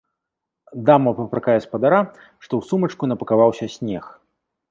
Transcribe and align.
Дама 0.87 1.11
папракае 1.19 1.57
спадара, 1.65 2.01
што 2.43 2.51
ў 2.57 2.61
сумачку 2.69 3.03
напакаваўся 3.13 3.65
снег. 3.77 4.03